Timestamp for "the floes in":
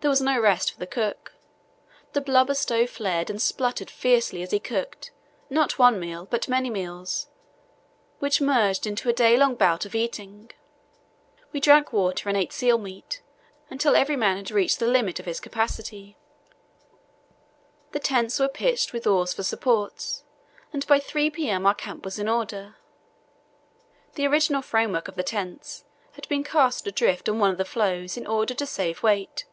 27.58-28.28